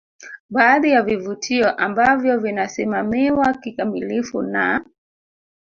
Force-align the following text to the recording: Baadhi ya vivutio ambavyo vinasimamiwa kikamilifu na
Baadhi 0.49 0.89
ya 0.91 1.01
vivutio 1.01 1.71
ambavyo 1.75 2.37
vinasimamiwa 2.39 3.53
kikamilifu 3.53 4.41
na 4.41 4.85